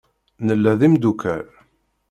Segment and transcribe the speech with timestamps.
[0.45, 1.45] Nella d imeddukal.